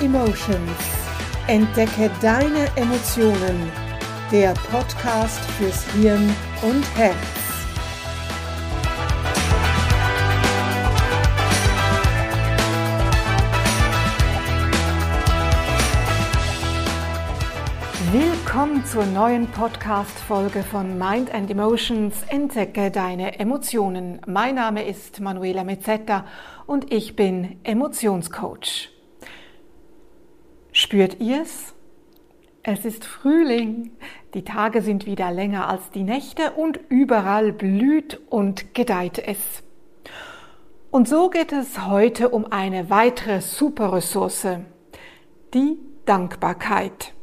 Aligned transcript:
Emotions. 0.00 0.58
Entdecke 1.46 2.10
deine 2.22 2.68
Emotionen. 2.74 3.70
Der 4.32 4.54
Podcast 4.70 5.38
fürs 5.58 5.84
Hirn 5.92 6.34
und 6.62 6.82
Herz. 6.96 7.16
Willkommen 18.10 18.84
zur 18.86 19.04
neuen 19.04 19.48
Podcast-Folge 19.48 20.62
von 20.62 20.98
Mind 20.98 21.30
and 21.34 21.50
Emotions. 21.50 22.22
Entdecke 22.28 22.90
deine 22.90 23.38
Emotionen. 23.38 24.22
Mein 24.26 24.54
Name 24.54 24.82
ist 24.86 25.20
Manuela 25.20 25.62
Mezzetta 25.62 26.24
und 26.66 26.90
ich 26.90 27.16
bin 27.16 27.60
Emotionscoach. 27.64 28.99
Spürt 30.72 31.20
ihr's? 31.20 31.74
Es 32.62 32.84
ist 32.84 33.04
Frühling. 33.04 33.90
Die 34.34 34.44
Tage 34.44 34.82
sind 34.82 35.06
wieder 35.06 35.32
länger 35.32 35.68
als 35.68 35.90
die 35.90 36.04
Nächte 36.04 36.52
und 36.52 36.78
überall 36.88 37.52
blüht 37.52 38.20
und 38.28 38.74
gedeiht 38.74 39.18
es. 39.18 39.38
Und 40.90 41.08
so 41.08 41.30
geht 41.30 41.52
es 41.52 41.86
heute 41.86 42.28
um 42.28 42.52
eine 42.52 42.90
weitere 42.90 43.40
Superressource, 43.40 44.58
die 45.54 45.78
Dankbarkeit. 46.04 47.14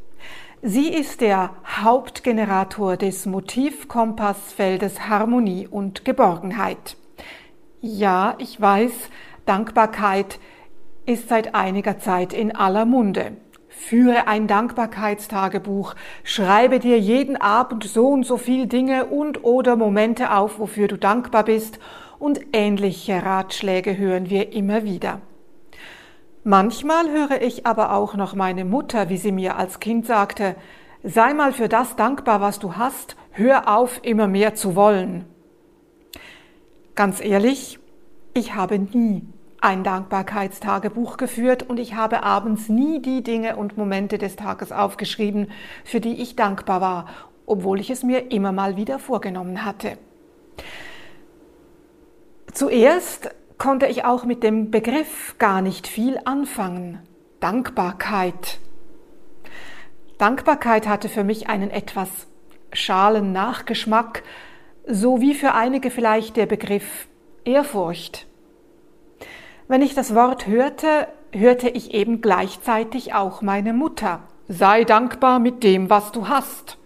Sie 0.62 0.90
ist 0.90 1.22
der 1.22 1.52
Hauptgenerator 1.66 2.98
des 2.98 3.26
Motivkompassfeldes 3.26 5.08
Harmonie 5.08 5.68
und 5.68 6.04
Geborgenheit. 6.04 6.98
Ja, 7.80 8.36
ich 8.40 8.60
weiß, 8.60 8.91
Dankbarkeit 9.46 10.40
ist 11.05 11.30
seit 11.30 11.55
einiger 11.55 11.99
Zeit 11.99 12.34
in 12.34 12.55
aller 12.55 12.86
Munde. 12.86 13.38
Führe 13.80 14.28
ein 14.28 14.48
Dankbarkeitstagebuch, 14.48 15.94
schreibe 16.24 16.80
dir 16.80 17.00
jeden 17.00 17.38
Abend 17.38 17.84
so 17.84 18.08
und 18.08 18.26
so 18.26 18.36
viel 18.36 18.66
Dinge 18.66 19.06
und 19.06 19.44
oder 19.44 19.76
Momente 19.76 20.34
auf, 20.34 20.60
wofür 20.60 20.88
du 20.88 20.98
dankbar 20.98 21.46
bist 21.46 21.80
und 22.18 22.42
ähnliche 22.54 23.24
Ratschläge 23.24 23.96
hören 23.96 24.30
wir 24.32 24.52
immer 24.52 24.84
wieder. 24.84 25.22
Manchmal 26.44 27.12
höre 27.12 27.42
ich 27.42 27.66
aber 27.66 27.94
auch 27.94 28.16
noch 28.16 28.34
meine 28.34 28.66
Mutter, 28.66 29.10
wie 29.10 29.18
sie 29.18 29.32
mir 29.32 29.58
als 29.58 29.80
Kind 29.80 30.08
sagte, 30.08 30.55
sei 31.04 31.34
mal 31.34 31.54
für 31.54 31.70
das 31.70 31.96
dankbar, 31.96 32.42
was 32.42 32.60
du 32.60 32.76
hast, 32.76 33.16
hör 33.32 33.74
auf, 33.74 34.00
immer 34.02 34.28
mehr 34.28 34.55
zu 34.55 34.76
wollen. 34.76 35.26
Ganz 36.96 37.24
ehrlich, 37.24 37.80
ich 38.34 38.55
habe 38.55 38.80
nie 38.80 39.24
ein 39.68 39.84
Dankbarkeitstagebuch 39.84 41.18
geführt 41.18 41.63
und 41.63 41.77
ich 41.77 41.93
habe 41.93 42.23
abends 42.23 42.70
nie 42.70 43.01
die 43.01 43.21
Dinge 43.21 43.57
und 43.57 43.77
Momente 43.77 44.18
des 44.18 44.37
Tages 44.37 44.71
aufgeschrieben, 44.71 45.51
für 45.84 45.99
die 45.99 46.21
ich 46.21 46.37
dankbar 46.37 46.79
war, 46.79 47.07
obwohl 47.46 47.82
ich 47.82 47.90
es 47.90 48.01
mir 48.01 48.32
immer 48.32 48.54
mal 48.54 48.77
wieder 48.77 48.98
vorgenommen 48.98 49.65
hatte. 49.65 49.98
Zuerst 52.54 53.29
konnte 53.57 53.87
ich 53.87 54.05
auch 54.05 54.24
mit 54.24 54.41
dem 54.41 54.71
Begriff 54.71 55.35
gar 55.37 55.62
nicht 55.62 55.85
viel 55.85 56.18
anfangen. 56.24 56.99
Dankbarkeit. 57.41 58.59
Dankbarkeit 60.18 60.87
hatte 60.87 61.09
für 61.09 61.26
mich 61.26 61.49
einen 61.49 61.71
etwas 61.71 62.07
schalen 62.71 63.34
Nachgeschmack, 63.34 64.24
so 64.88 65.19
wie 65.19 65.34
für 65.34 65.53
einige 65.53 65.91
vielleicht 65.91 66.38
der 66.38 66.46
Begriff 66.46 67.09
Ehrfurcht. 67.44 68.28
Wenn 69.68 69.82
ich 69.82 69.94
das 69.94 70.16
Wort 70.16 70.48
hörte, 70.48 71.08
hörte 71.34 71.68
ich 71.68 71.94
eben 71.94 72.22
gleichzeitig 72.22 73.14
auch 73.14 73.42
meine 73.42 73.74
Mutter. 73.74 74.22
Sei 74.48 74.86
dankbar 74.86 75.40
mit 75.40 75.62
dem, 75.62 75.90
was 75.90 76.14
du 76.14 76.30
hast. 76.30 76.78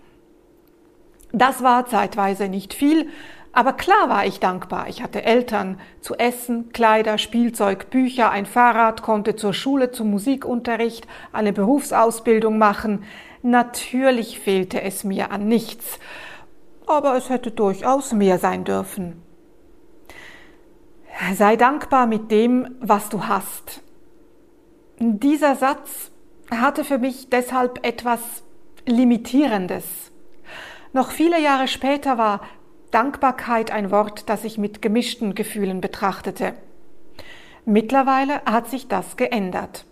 Das 1.32 1.62
war 1.62 1.86
zeitweise 1.86 2.50
nicht 2.50 2.74
viel, 2.74 3.08
aber 3.54 3.74
klar 3.74 4.10
war 4.10 4.26
ich 4.26 4.40
dankbar. 4.40 4.88
Ich 4.88 5.04
hatte 5.04 5.24
Eltern 5.24 5.80
zu 6.00 6.16
Essen, 6.16 6.72
Kleider, 6.74 7.20
Spielzeug, 7.20 7.92
Bücher, 7.92 8.32
ein 8.32 8.48
Fahrrad, 8.48 9.04
konnte 9.04 9.36
zur 9.36 9.54
Schule, 9.54 9.92
zum 9.92 10.10
Musikunterricht, 10.10 11.08
eine 11.32 11.54
Berufsausbildung 11.54 12.58
machen. 12.58 13.04
Natürlich 13.44 14.40
fehlte 14.40 14.82
es 14.82 15.04
mir 15.04 15.32
an 15.32 15.48
nichts, 15.48 16.00
aber 16.88 17.16
es 17.16 17.30
hätte 17.30 17.52
durchaus 17.52 18.12
mehr 18.12 18.40
sein 18.40 18.64
dürfen. 18.64 19.22
Sei 21.36 21.56
dankbar 21.56 22.08
mit 22.08 22.32
dem, 22.32 22.76
was 22.80 23.10
du 23.10 23.28
hast. 23.28 23.82
Dieser 24.98 25.56
Satz 25.56 26.12
hatte 26.50 26.84
für 26.84 26.98
mich 26.98 27.30
deshalb 27.30 27.86
etwas 27.86 28.20
Limitierendes. 28.86 30.12
Noch 30.94 31.12
viele 31.12 31.40
Jahre 31.40 31.68
später 31.68 32.18
war 32.18 32.42
Dankbarkeit 32.90 33.72
ein 33.72 33.92
Wort, 33.92 34.30
das 34.30 34.44
ich 34.44 34.58
mit 34.58 34.82
gemischten 34.82 35.36
Gefühlen 35.36 35.80
betrachtete. 35.80 36.54
Mittlerweile 37.66 38.42
hat 38.46 38.70
sich 38.70 38.88
das 38.88 39.16
geändert. 39.16 39.86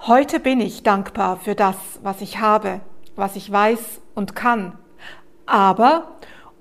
Heute 0.00 0.40
bin 0.40 0.60
ich 0.60 0.82
dankbar 0.82 1.36
für 1.36 1.54
das, 1.54 1.76
was 2.02 2.22
ich 2.22 2.40
habe, 2.40 2.80
was 3.14 3.36
ich 3.36 3.52
weiß 3.52 4.00
und 4.14 4.34
kann, 4.34 4.78
aber 5.44 6.16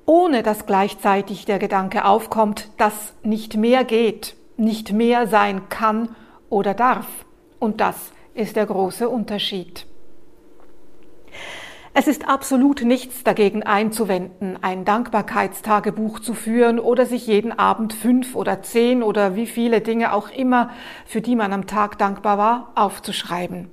ohne 0.10 0.42
dass 0.42 0.66
gleichzeitig 0.66 1.46
der 1.46 1.60
Gedanke 1.60 2.04
aufkommt, 2.04 2.72
dass 2.78 3.14
nicht 3.22 3.58
mehr 3.58 3.84
geht, 3.84 4.36
nicht 4.58 4.92
mehr 4.92 5.28
sein 5.28 5.70
kann 5.70 6.16
oder 6.50 6.74
darf. 6.74 7.06
Und 7.60 7.80
das 7.80 8.12
ist 8.34 8.56
der 8.56 8.66
große 8.66 9.08
Unterschied. 9.08 9.86
Es 11.94 12.08
ist 12.08 12.28
absolut 12.28 12.84
nichts 12.84 13.24
dagegen 13.24 13.62
einzuwenden, 13.62 14.58
ein 14.64 14.84
Dankbarkeitstagebuch 14.84 16.22
zu 16.22 16.34
führen 16.34 16.80
oder 16.80 17.06
sich 17.06 17.28
jeden 17.28 17.52
Abend 17.52 17.94
fünf 17.94 18.36
oder 18.36 18.64
zehn 18.64 19.04
oder 19.04 19.36
wie 19.36 19.46
viele 19.46 19.80
Dinge 19.80 20.12
auch 20.14 20.32
immer, 20.32 20.72
für 21.06 21.22
die 21.22 21.36
man 21.36 21.54
am 21.54 21.68
Tag 21.68 22.00
dankbar 22.00 22.40
war, 22.40 22.72
aufzuschreiben. 22.74 23.70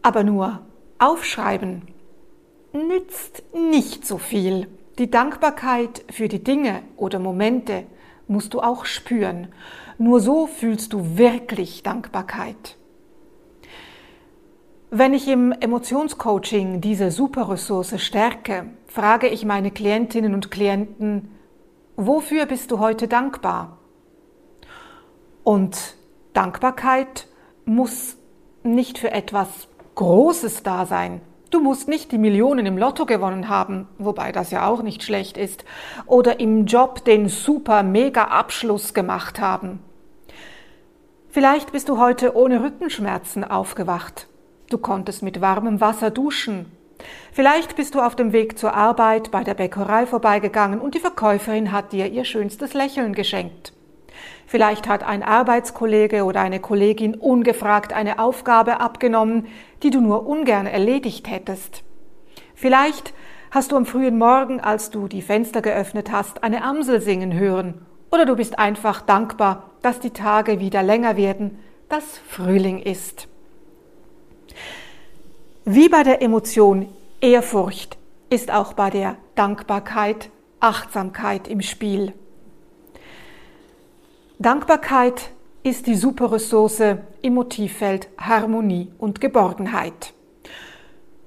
Aber 0.00 0.24
nur 0.24 0.60
aufschreiben 0.98 1.82
nützt 2.76 3.42
nicht 3.54 4.06
so 4.06 4.18
viel. 4.18 4.68
Die 4.98 5.10
Dankbarkeit 5.10 6.04
für 6.10 6.28
die 6.28 6.42
Dinge 6.42 6.82
oder 6.96 7.18
Momente 7.18 7.84
musst 8.28 8.54
du 8.54 8.60
auch 8.60 8.84
spüren. 8.84 9.48
Nur 9.98 10.20
so 10.20 10.46
fühlst 10.46 10.92
du 10.92 11.18
wirklich 11.18 11.82
Dankbarkeit. 11.82 12.76
Wenn 14.90 15.14
ich 15.14 15.28
im 15.28 15.52
Emotionscoaching 15.52 16.80
diese 16.80 17.10
Superressource 17.10 18.00
stärke, 18.00 18.66
frage 18.86 19.28
ich 19.28 19.44
meine 19.44 19.70
Klientinnen 19.70 20.32
und 20.32 20.50
Klienten, 20.50 21.30
wofür 21.96 22.46
bist 22.46 22.70
du 22.70 22.78
heute 22.78 23.08
dankbar? 23.08 23.78
Und 25.42 25.96
Dankbarkeit 26.32 27.26
muss 27.64 28.16
nicht 28.62 28.98
für 28.98 29.10
etwas 29.10 29.68
Großes 29.96 30.62
da 30.62 30.86
sein. 30.86 31.20
Du 31.50 31.60
musst 31.60 31.88
nicht 31.88 32.12
die 32.12 32.18
Millionen 32.18 32.66
im 32.66 32.78
Lotto 32.78 33.06
gewonnen 33.06 33.48
haben, 33.48 33.86
wobei 33.98 34.32
das 34.32 34.50
ja 34.50 34.66
auch 34.66 34.82
nicht 34.82 35.02
schlecht 35.02 35.36
ist, 35.36 35.64
oder 36.06 36.40
im 36.40 36.66
Job 36.66 37.04
den 37.04 37.28
super 37.28 37.82
mega 37.82 38.24
Abschluss 38.24 38.94
gemacht 38.94 39.40
haben. 39.40 39.80
Vielleicht 41.28 41.72
bist 41.72 41.88
du 41.88 41.98
heute 41.98 42.36
ohne 42.36 42.62
Rückenschmerzen 42.62 43.44
aufgewacht 43.44 44.26
Du 44.68 44.78
konntest 44.78 45.22
mit 45.22 45.40
warmem 45.40 45.80
Wasser 45.80 46.10
duschen. 46.10 46.66
Vielleicht 47.32 47.76
bist 47.76 47.94
du 47.94 48.00
auf 48.00 48.16
dem 48.16 48.32
Weg 48.32 48.58
zur 48.58 48.74
Arbeit 48.74 49.30
bei 49.30 49.44
der 49.44 49.54
Bäckerei 49.54 50.06
vorbeigegangen 50.06 50.80
und 50.80 50.96
die 50.96 51.00
Verkäuferin 51.00 51.70
hat 51.70 51.92
dir 51.92 52.08
ihr 52.10 52.24
schönstes 52.24 52.74
Lächeln 52.74 53.12
geschenkt. 53.12 53.72
Vielleicht 54.46 54.88
hat 54.88 55.04
ein 55.04 55.22
Arbeitskollege 55.22 56.24
oder 56.24 56.40
eine 56.40 56.58
Kollegin 56.58 57.14
ungefragt 57.14 57.92
eine 57.92 58.18
Aufgabe 58.18 58.80
abgenommen, 58.80 59.46
die 59.82 59.90
du 59.90 60.00
nur 60.00 60.26
ungern 60.26 60.66
erledigt 60.66 61.30
hättest. 61.30 61.82
Vielleicht 62.54 63.12
hast 63.50 63.72
du 63.72 63.76
am 63.76 63.86
frühen 63.86 64.18
Morgen, 64.18 64.60
als 64.60 64.90
du 64.90 65.08
die 65.08 65.22
Fenster 65.22 65.62
geöffnet 65.62 66.10
hast, 66.10 66.42
eine 66.42 66.62
Amsel 66.64 67.00
singen 67.00 67.34
hören. 67.34 67.86
Oder 68.10 68.24
du 68.24 68.36
bist 68.36 68.58
einfach 68.58 69.02
dankbar, 69.02 69.70
dass 69.82 70.00
die 70.00 70.10
Tage 70.10 70.60
wieder 70.60 70.82
länger 70.82 71.16
werden, 71.16 71.58
dass 71.88 72.18
Frühling 72.26 72.80
ist. 72.80 73.28
Wie 75.64 75.88
bei 75.88 76.02
der 76.02 76.22
Emotion 76.22 76.88
Ehrfurcht 77.20 77.98
ist 78.30 78.52
auch 78.52 78.72
bei 78.72 78.90
der 78.90 79.16
Dankbarkeit 79.34 80.30
Achtsamkeit 80.60 81.48
im 81.48 81.60
Spiel. 81.60 82.12
Dankbarkeit 84.38 85.30
ist 85.66 85.88
die 85.88 85.96
Superressource 85.96 86.94
im 87.22 87.34
Motivfeld 87.34 88.08
Harmonie 88.18 88.92
und 88.98 89.20
Geborgenheit. 89.20 90.14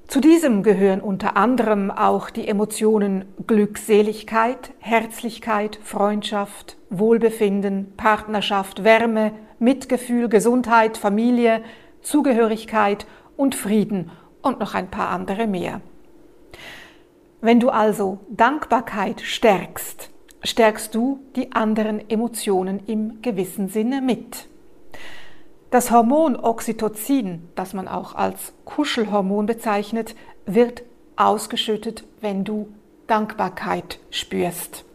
Zu 0.08 0.22
diesem 0.22 0.64
gehören 0.64 1.02
unter 1.02 1.36
anderem 1.36 1.92
auch 1.92 2.30
die 2.30 2.48
Emotionen 2.48 3.26
Glückseligkeit, 3.48 4.72
Herzlichkeit, 4.80 5.78
Freundschaft, 5.84 6.78
Wohlbefinden, 6.90 7.92
Partnerschaft, 7.98 8.86
Wärme, 8.86 9.34
Mitgefühl, 9.60 10.30
Gesundheit, 10.30 10.98
Familie, 10.98 11.62
Zugehörigkeit 12.02 13.08
und 13.36 13.56
Frieden 13.56 14.10
und 14.42 14.62
noch 14.62 14.74
ein 14.74 14.90
paar 14.90 15.10
andere 15.10 15.48
mehr. 15.48 15.82
Wenn 17.42 17.60
du 17.60 17.72
also 17.72 18.20
Dankbarkeit 18.30 19.20
stärkst, 19.20 20.10
stärkst 20.44 20.96
du 20.96 21.20
die 21.36 21.52
anderen 21.52 22.10
Emotionen 22.10 22.82
im 22.86 23.22
gewissen 23.22 23.70
Sinne 23.70 24.02
mit. 24.02 24.48
Das 25.72 25.92
Hormon 25.92 26.36
Oxytocin, 26.36 27.48
das 27.56 27.74
man 27.74 27.88
auch 27.88 28.16
als 28.16 28.54
Kuschelhormon 28.66 29.46
bezeichnet, 29.46 30.16
wird 30.46 30.84
ausgeschüttet, 31.16 32.06
wenn 32.22 32.44
du 32.44 32.68
Dankbarkeit 33.08 34.00
spürst. 34.10 34.86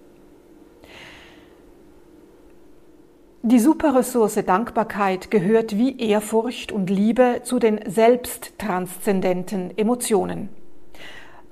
Die 3.43 3.58
Superressource 3.58 4.43
Dankbarkeit 4.46 5.31
gehört 5.31 5.76
wie 5.76 5.99
Ehrfurcht 5.99 6.73
und 6.73 6.88
Liebe 6.88 7.43
zu 7.44 7.58
den 7.58 7.79
selbsttranszendenten 7.87 9.76
Emotionen. 9.76 10.49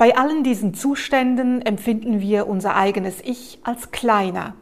Bei 0.02 0.16
allen 0.16 0.43
diesen 0.43 0.75
Zuständen 0.75 1.62
empfinden 1.62 2.20
wir 2.20 2.49
unser 2.49 2.75
eigenes 2.75 3.20
Ich 3.20 3.60
als 3.62 3.93
kleiner. 3.93 4.56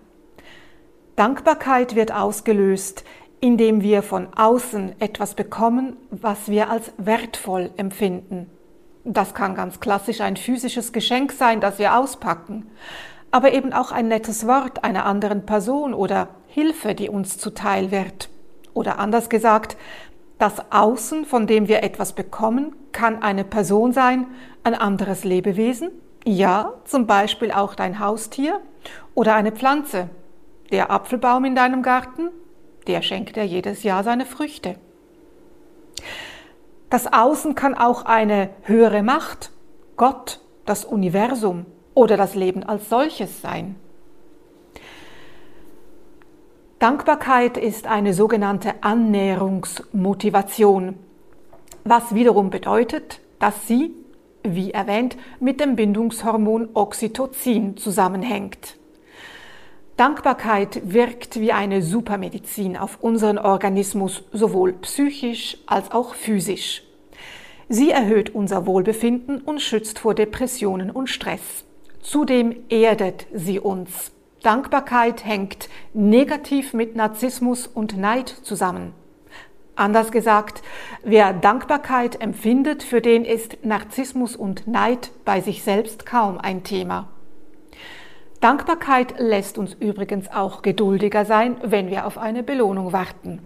Dankbarkeit 1.17 1.95
wird 1.95 2.13
ausgelöst, 2.13 3.05
indem 3.41 3.81
wir 3.81 4.03
von 4.03 4.29
außen 4.37 5.01
etwas 5.01 5.35
bekommen, 5.35 5.97
was 6.11 6.51
wir 6.51 6.69
als 6.69 6.93
wertvoll 6.99 7.71
empfinden. 7.79 8.51
Das 9.05 9.33
kann 9.33 9.55
ganz 9.55 9.81
klassisch 9.81 10.21
ein 10.21 10.37
physisches 10.37 10.93
Geschenk 10.93 11.33
sein, 11.33 11.63
das 11.63 11.79
wir 11.79 11.97
auspacken, 11.97 12.67
aber 13.31 13.55
eben 13.55 13.73
auch 13.73 13.93
ein 13.93 14.09
nettes 14.09 14.47
Wort 14.47 14.85
einer 14.85 15.07
anderen 15.07 15.47
Person 15.47 15.95
oder 15.95 16.29
Hilfe, 16.49 16.95
die 16.95 17.09
uns 17.09 17.39
zuteil 17.39 17.91
wird. 17.91 18.29
Oder 18.75 18.99
anders 18.99 19.31
gesagt, 19.31 19.79
das 20.39 20.71
Außen, 20.71 21.25
von 21.25 21.47
dem 21.47 21.67
wir 21.67 21.83
etwas 21.83 22.13
bekommen, 22.13 22.75
kann 22.93 23.23
eine 23.23 23.45
Person 23.45 23.93
sein, 23.93 24.27
ein 24.65 24.75
anderes 24.75 25.25
Lebewesen, 25.25 25.91
ja, 26.25 26.75
zum 26.85 27.07
Beispiel 27.07 27.51
auch 27.51 27.75
dein 27.75 27.99
Haustier 27.99 28.61
oder 29.15 29.35
eine 29.35 29.53
Pflanze. 29.53 30.09
Der 30.71 30.91
Apfelbaum 30.91 31.45
in 31.45 31.55
deinem 31.55 31.83
Garten, 31.83 32.29
der 32.87 33.03
schenkt 33.03 33.37
dir 33.37 33.45
jedes 33.45 33.83
Jahr 33.83 34.05
seine 34.05 34.27
Früchte. 34.27 34.77
Das 36.91 37.13
Außen 37.13 37.55
kann 37.55 37.75
auch 37.75 38.05
eine 38.05 38.51
höhere 38.63 39.03
Macht, 39.03 39.51
Gott, 39.97 40.41
das 40.67 40.85
Universum 40.85 41.67
oder 41.95 42.17
das 42.17 42.35
Leben 42.35 42.65
als 42.65 42.89
solches 42.89 43.43
sein. 43.43 43.77
Dankbarkeit 46.81 47.57
ist 47.59 47.87
eine 47.87 48.15
sogenannte 48.15 48.83
Annäherungsmotivation, 48.83 50.95
was 51.85 52.15
wiederum 52.15 52.49
bedeutet, 52.49 53.21
dass 53.39 53.67
sie, 53.67 53.95
wie 54.43 54.71
erwähnt, 54.71 55.17
mit 55.39 55.61
dem 55.61 55.77
Bindungshormon 55.77 56.71
Oxytocin 56.75 57.77
zusammenhängt. 57.77 58.77
Dankbarkeit 59.97 60.81
wirkt 60.95 61.39
wie 61.41 61.53
eine 61.53 61.83
Supermedizin 61.83 62.77
auf 62.77 62.99
unseren 63.03 63.37
Organismus 63.37 64.25
sowohl 64.33 64.73
psychisch 64.73 65.59
als 65.67 65.91
auch 65.91 66.15
physisch. 66.15 66.83
Sie 67.69 67.91
erhöht 67.91 68.35
unser 68.35 68.67
Wohlbefinden 68.67 69.43
und 69.43 69.61
schützt 69.61 69.99
vor 69.99 70.15
Depressionen 70.15 70.91
und 70.91 71.09
Stress. 71.09 71.65
Zudem 72.01 72.57
erdet 72.71 73.27
sie 73.35 73.61
uns. 73.61 74.11
Dankbarkeit 74.43 75.25
hängt 75.27 75.69
negativ 75.93 76.73
mit 76.73 76.97
Narzissmus 76.97 77.67
und 77.67 77.99
Neid 77.99 78.29
zusammen. 78.29 78.95
Anders 79.77 80.11
gesagt, 80.13 80.63
wer 81.03 81.33
Dankbarkeit 81.33 82.21
empfindet, 82.21 82.83
für 82.83 83.01
den 83.01 83.25
ist 83.25 83.65
Narzissmus 83.65 84.37
und 84.37 84.67
Neid 84.67 85.11
bei 85.25 85.41
sich 85.41 85.63
selbst 85.63 86.05
kaum 86.05 86.39
ein 86.39 86.65
Thema. 86.65 87.09
Dankbarkeit 88.41 89.15
lässt 89.19 89.59
uns 89.59 89.75
übrigens 89.75 90.31
auch 90.31 90.63
geduldiger 90.63 91.25
sein, 91.25 91.57
wenn 91.63 91.91
wir 91.91 92.07
auf 92.07 92.17
eine 92.17 92.43
Belohnung 92.43 92.93
warten. 92.93 93.41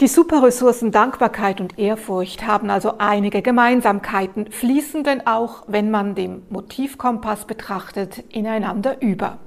Die 0.00 0.08
Superressourcen 0.08 0.92
Dankbarkeit 0.92 1.60
und 1.60 1.78
Ehrfurcht 1.78 2.46
haben 2.46 2.70
also 2.70 2.94
einige 2.96 3.42
Gemeinsamkeiten, 3.42 4.50
fließen 4.50 5.04
denn 5.04 5.26
auch, 5.26 5.64
wenn 5.66 5.90
man 5.90 6.14
den 6.14 6.42
Motivkompass 6.48 7.44
betrachtet, 7.44 8.24
ineinander 8.30 9.02
über. 9.02 9.38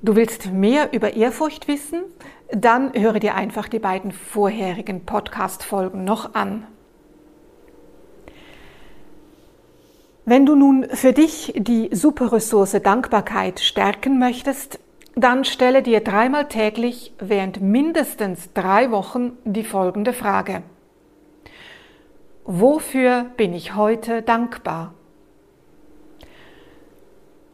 Du 0.00 0.14
willst 0.14 0.52
mehr 0.52 0.92
über 0.92 1.14
Ehrfurcht 1.14 1.66
wissen? 1.66 2.04
Dann 2.52 2.92
höre 2.94 3.18
dir 3.18 3.34
einfach 3.34 3.68
die 3.68 3.80
beiden 3.80 4.12
vorherigen 4.12 5.04
Podcast-Folgen 5.04 6.04
noch 6.04 6.34
an. 6.34 6.66
Wenn 10.24 10.46
du 10.46 10.54
nun 10.54 10.86
für 10.90 11.12
dich 11.12 11.52
die 11.56 11.88
Superressource 11.90 12.80
Dankbarkeit 12.80 13.58
stärken 13.58 14.20
möchtest, 14.20 14.78
dann 15.16 15.44
stelle 15.44 15.82
dir 15.82 15.98
dreimal 16.00 16.46
täglich 16.46 17.12
während 17.18 17.60
mindestens 17.60 18.52
drei 18.52 18.92
Wochen 18.92 19.32
die 19.44 19.64
folgende 19.64 20.12
Frage. 20.12 20.62
Wofür 22.44 23.26
bin 23.36 23.52
ich 23.52 23.74
heute 23.74 24.22
dankbar? 24.22 24.94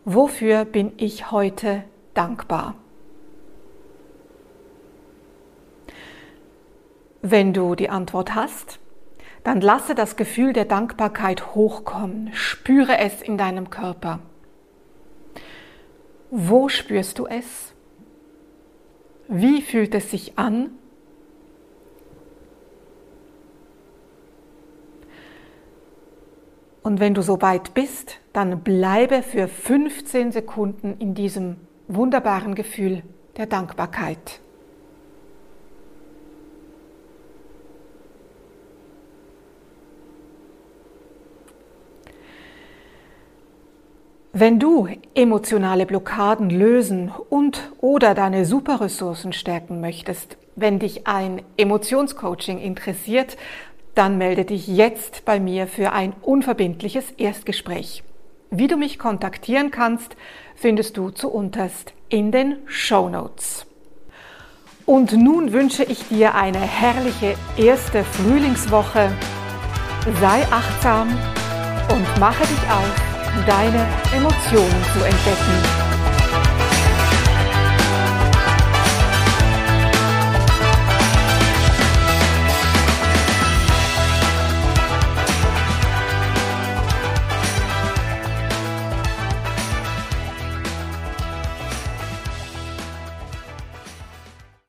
Wofür 0.04 0.66
bin 0.66 0.92
ich 0.98 1.30
heute 1.30 1.68
dankbar? 1.68 1.93
Wenn 7.20 7.52
du 7.52 7.74
die 7.74 7.88
Antwort 7.88 8.34
hast, 8.34 8.78
dann 9.44 9.60
lasse 9.60 9.94
das 9.94 10.16
Gefühl 10.16 10.52
der 10.52 10.64
Dankbarkeit 10.64 11.54
hochkommen, 11.54 12.30
spüre 12.32 12.98
es 12.98 13.22
in 13.22 13.36
deinem 13.36 13.70
Körper. 13.70 14.20
Wo 16.30 16.68
spürst 16.68 17.18
du 17.18 17.26
es? 17.26 17.74
Wie 19.28 19.62
fühlt 19.62 19.94
es 19.94 20.10
sich 20.10 20.38
an? 20.38 20.70
Und 26.82 27.00
wenn 27.00 27.14
du 27.14 27.22
so 27.22 27.40
weit 27.40 27.72
bist, 27.72 28.20
dann 28.34 28.60
bleibe 28.60 29.22
für 29.22 29.48
15 29.48 30.32
Sekunden 30.32 30.96
in 30.98 31.14
diesem 31.14 31.56
wunderbaren 31.88 32.54
Gefühl 32.54 33.02
der 33.36 33.46
Dankbarkeit. 33.46 34.40
Wenn 44.36 44.58
du 44.58 44.88
emotionale 45.14 45.86
Blockaden 45.86 46.50
lösen 46.50 47.12
und 47.30 47.70
oder 47.80 48.14
deine 48.14 48.44
Superressourcen 48.44 49.32
stärken 49.32 49.80
möchtest, 49.80 50.36
wenn 50.56 50.80
dich 50.80 51.06
ein 51.06 51.42
Emotionscoaching 51.56 52.58
interessiert, 52.58 53.36
dann 53.94 54.18
melde 54.18 54.44
dich 54.44 54.66
jetzt 54.66 55.24
bei 55.24 55.38
mir 55.38 55.68
für 55.68 55.92
ein 55.92 56.14
unverbindliches 56.20 57.12
Erstgespräch. 57.12 58.02
Wie 58.50 58.66
du 58.66 58.76
mich 58.76 58.98
kontaktieren 58.98 59.70
kannst, 59.70 60.16
findest 60.54 60.96
du 60.96 61.10
zu 61.10 61.28
unterst 61.28 61.92
in 62.08 62.30
den 62.30 62.58
Show 62.66 63.08
Notes. 63.08 63.66
Und 64.86 65.12
nun 65.12 65.52
wünsche 65.52 65.82
ich 65.84 66.08
dir 66.08 66.34
eine 66.34 66.60
herrliche 66.60 67.36
erste 67.56 68.04
Frühlingswoche. 68.04 69.10
Sei 70.20 70.46
achtsam 70.50 71.08
und 71.90 72.20
mache 72.20 72.44
dich 72.46 72.70
auf 72.70 73.46
deine 73.46 73.86
Emotionen 74.14 74.84
zu 74.92 75.04
entdecken. 75.04 75.83